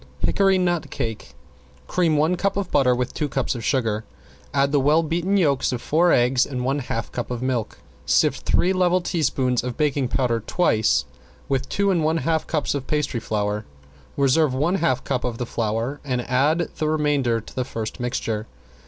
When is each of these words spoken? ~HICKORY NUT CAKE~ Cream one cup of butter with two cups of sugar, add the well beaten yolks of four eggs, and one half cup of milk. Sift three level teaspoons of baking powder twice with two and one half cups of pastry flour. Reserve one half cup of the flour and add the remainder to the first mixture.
~HICKORY 0.25 0.57
NUT 0.57 0.89
CAKE~ 0.89 1.35
Cream 1.85 2.17
one 2.17 2.35
cup 2.35 2.57
of 2.57 2.71
butter 2.71 2.95
with 2.95 3.13
two 3.13 3.29
cups 3.29 3.53
of 3.53 3.63
sugar, 3.63 4.03
add 4.51 4.71
the 4.71 4.79
well 4.79 5.03
beaten 5.03 5.37
yolks 5.37 5.71
of 5.71 5.79
four 5.79 6.11
eggs, 6.11 6.43
and 6.43 6.65
one 6.65 6.79
half 6.79 7.11
cup 7.11 7.29
of 7.29 7.43
milk. 7.43 7.77
Sift 8.07 8.39
three 8.41 8.73
level 8.73 9.01
teaspoons 9.01 9.63
of 9.63 9.77
baking 9.77 10.07
powder 10.07 10.39
twice 10.39 11.05
with 11.47 11.69
two 11.69 11.91
and 11.91 12.03
one 12.03 12.17
half 12.17 12.47
cups 12.47 12.73
of 12.73 12.87
pastry 12.87 13.19
flour. 13.19 13.63
Reserve 14.17 14.55
one 14.55 14.77
half 14.77 15.03
cup 15.03 15.23
of 15.23 15.37
the 15.37 15.45
flour 15.45 15.99
and 16.03 16.27
add 16.27 16.69
the 16.77 16.89
remainder 16.89 17.39
to 17.39 17.53
the 17.55 17.63
first 17.63 17.99
mixture. 17.99 18.47